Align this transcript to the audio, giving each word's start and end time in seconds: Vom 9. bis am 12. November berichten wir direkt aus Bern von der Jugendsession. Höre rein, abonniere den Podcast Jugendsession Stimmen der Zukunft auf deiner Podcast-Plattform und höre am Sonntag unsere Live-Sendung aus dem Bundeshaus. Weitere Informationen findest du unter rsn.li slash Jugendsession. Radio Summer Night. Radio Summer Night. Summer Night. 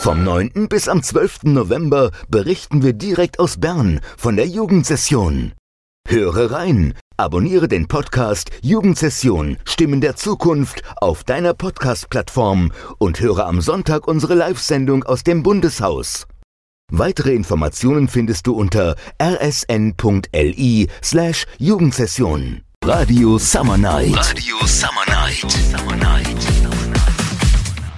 Vom 0.00 0.24
9. 0.24 0.66
bis 0.70 0.88
am 0.88 1.02
12. 1.02 1.40
November 1.42 2.10
berichten 2.30 2.82
wir 2.82 2.94
direkt 2.94 3.38
aus 3.38 3.60
Bern 3.60 4.00
von 4.16 4.34
der 4.34 4.46
Jugendsession. 4.46 5.52
Höre 6.08 6.50
rein, 6.52 6.94
abonniere 7.18 7.68
den 7.68 7.86
Podcast 7.86 8.50
Jugendsession 8.62 9.58
Stimmen 9.66 10.00
der 10.00 10.16
Zukunft 10.16 10.82
auf 11.02 11.22
deiner 11.22 11.52
Podcast-Plattform 11.52 12.72
und 12.96 13.20
höre 13.20 13.44
am 13.44 13.60
Sonntag 13.60 14.08
unsere 14.08 14.34
Live-Sendung 14.34 15.04
aus 15.04 15.22
dem 15.22 15.42
Bundeshaus. 15.42 16.26
Weitere 16.90 17.34
Informationen 17.34 18.08
findest 18.08 18.46
du 18.46 18.54
unter 18.54 18.96
rsn.li 19.22 20.88
slash 21.04 21.44
Jugendsession. 21.58 22.62
Radio 22.82 23.36
Summer 23.36 23.76
Night. 23.76 24.16
Radio 24.16 24.66
Summer 24.66 25.04
Night. 25.08 25.50
Summer 25.50 25.84
Night. 25.84 25.89